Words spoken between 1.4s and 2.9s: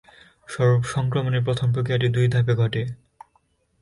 প্রথম প্রক্রিয়াটি দুই ধাপে ঘটে।